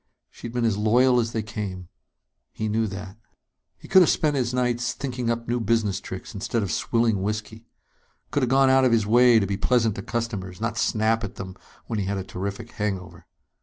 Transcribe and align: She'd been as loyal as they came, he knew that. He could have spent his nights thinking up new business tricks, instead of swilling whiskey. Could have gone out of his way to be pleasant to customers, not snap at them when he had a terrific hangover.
She'd 0.31 0.51
been 0.51 0.65
as 0.65 0.79
loyal 0.79 1.19
as 1.19 1.31
they 1.31 1.43
came, 1.43 1.87
he 2.51 2.67
knew 2.67 2.87
that. 2.87 3.17
He 3.77 3.87
could 3.87 4.01
have 4.01 4.09
spent 4.09 4.35
his 4.35 4.51
nights 4.51 4.93
thinking 4.93 5.29
up 5.29 5.47
new 5.47 5.59
business 5.59 6.01
tricks, 6.01 6.33
instead 6.33 6.63
of 6.63 6.71
swilling 6.71 7.21
whiskey. 7.21 7.67
Could 8.31 8.41
have 8.41 8.49
gone 8.49 8.71
out 8.71 8.83
of 8.83 8.91
his 8.93 9.05
way 9.05 9.37
to 9.37 9.45
be 9.45 9.57
pleasant 9.57 9.93
to 9.93 10.01
customers, 10.01 10.59
not 10.59 10.79
snap 10.79 11.23
at 11.23 11.35
them 11.35 11.55
when 11.85 11.99
he 11.99 12.05
had 12.05 12.17
a 12.17 12.23
terrific 12.23 12.71
hangover. 12.71 13.27